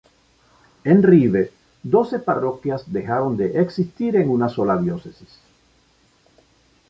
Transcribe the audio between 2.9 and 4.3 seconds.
dejaron de existir